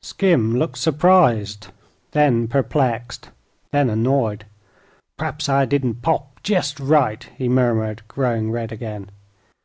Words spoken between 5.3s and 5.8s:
I